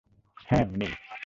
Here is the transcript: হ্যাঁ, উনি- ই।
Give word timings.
হ্যাঁ, 0.47 0.65
উনি- 0.65 0.85
ই। 0.85 1.11